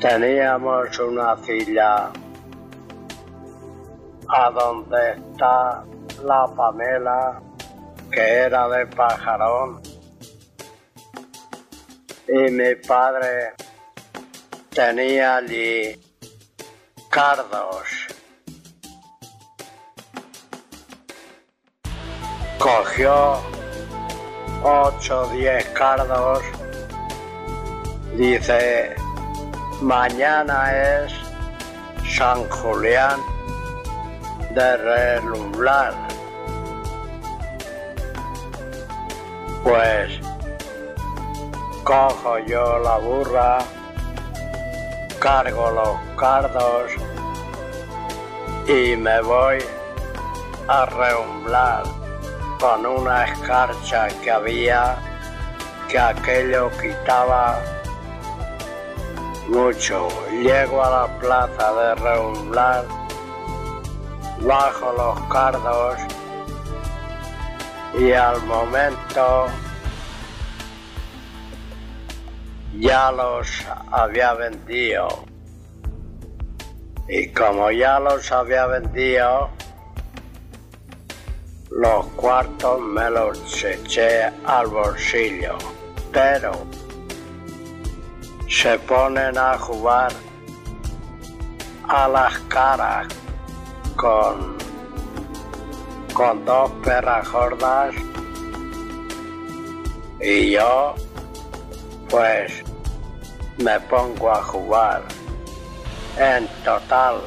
[0.00, 2.10] Teníamos una silla
[4.28, 5.84] a donde está
[6.24, 7.42] la Pamela,
[8.10, 9.82] que era de pajarón,
[12.26, 13.52] y mi padre
[14.70, 16.00] tenía allí
[17.10, 18.08] cardos.
[22.58, 23.38] Cogió
[24.62, 26.42] ocho o diez cardos,
[28.16, 28.96] dice,
[29.80, 31.12] mañana es
[32.16, 33.18] San Julián
[34.54, 35.94] de relumbrar.
[39.62, 40.20] Pues
[41.84, 43.58] cojo yo la burra,
[45.18, 46.92] cargo los cardos
[48.66, 49.58] y me voy
[50.68, 51.84] a reumblar
[52.58, 54.96] con una escarcha que había
[55.88, 57.58] que aquello quitaba
[59.50, 60.08] mucho.
[60.30, 62.84] Llego a la plaza de reumblar
[64.40, 65.98] bajo los cardos
[67.98, 69.46] y al momento
[72.78, 73.48] ya los
[73.90, 75.08] había vendido.
[77.08, 79.50] Y como ya los había vendido,
[81.70, 85.58] los cuartos me los eché al bolsillo.
[86.12, 86.52] Pero
[88.50, 90.10] se ponen a jugar
[91.88, 93.06] a las caras
[93.94, 94.58] con,
[96.12, 97.94] con dos perras gordas
[100.20, 100.96] y yo
[102.08, 102.64] pues
[103.58, 105.02] me pongo a jugar.
[106.18, 107.20] En total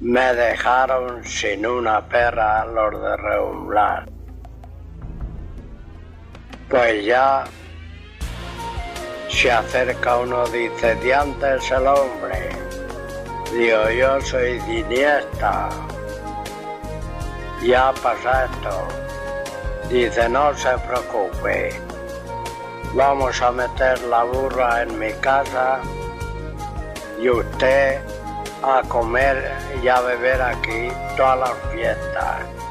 [0.00, 4.08] me dejaron sin una perra los de reumblar.
[6.68, 7.44] Pues ya
[9.28, 12.48] se acerca uno, dice, diante es el hombre.
[13.52, 15.68] Digo, yo soy Diniesta.
[17.62, 18.88] Ya pasa esto.
[19.88, 21.80] Dice, no se preocupe.
[22.94, 25.80] Vamos a meter la burra en mi casa
[27.20, 28.00] y usted
[28.62, 32.65] a comer y a beber aquí todas las fiestas.